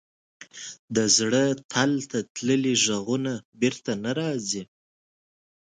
[0.95, 4.63] د زړه تل ته تللي ږغونه بېرته نه راځي.